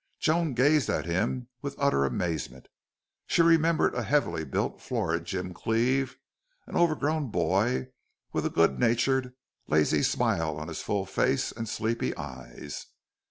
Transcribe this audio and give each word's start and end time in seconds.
Joan 0.19 0.55
gazed 0.55 0.89
at 0.89 1.05
him 1.05 1.49
with 1.61 1.75
utter 1.77 2.05
amazement. 2.05 2.67
She 3.27 3.43
remembered 3.43 3.93
a 3.93 4.01
heavily 4.01 4.43
built, 4.43 4.81
florid 4.81 5.25
Jim 5.25 5.53
Cleve, 5.53 6.17
an 6.65 6.75
overgrown 6.75 7.29
boy 7.29 7.89
with 8.33 8.43
a 8.43 8.49
good 8.49 8.79
natured, 8.79 9.35
lazy 9.67 10.01
smile 10.01 10.57
on 10.57 10.69
his 10.69 10.81
full 10.81 11.05
face 11.05 11.51
and 11.51 11.69
sleepy 11.69 12.17
eyes. 12.17 12.87